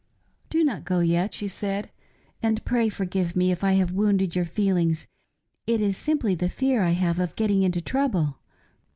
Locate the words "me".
3.35-3.51